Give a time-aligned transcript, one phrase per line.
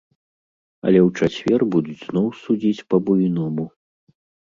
[0.85, 3.73] Але ў чацвер будуць зноў судзіць па-буйному.